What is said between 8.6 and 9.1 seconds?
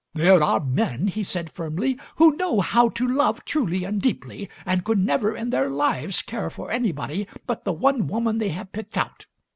picked